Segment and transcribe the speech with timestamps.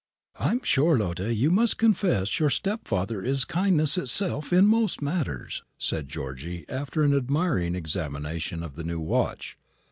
[0.39, 6.09] "I'm sure, Lotta, you must confess your stepfather is kindness itself in most matters," said
[6.09, 9.59] Georgy, after an admiring examination of the new watch.